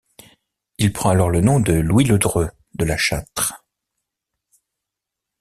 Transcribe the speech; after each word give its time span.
Il 0.79 0.93
prend 0.93 1.11
alors 1.11 1.29
le 1.29 1.41
nom 1.41 1.59
de 1.59 1.73
Louis 1.73 2.05
Ledreux 2.05 2.49
de 2.73 2.85
La 2.85 2.97
Châtre. 2.97 3.63